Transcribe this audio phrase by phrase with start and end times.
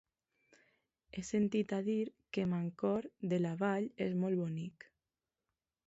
[1.15, 4.93] He sentit a dir que Mancor de la Vall és molt bonic.